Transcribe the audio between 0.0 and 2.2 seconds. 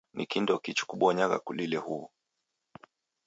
Ni kindoki chikubonyagha kulile huwu?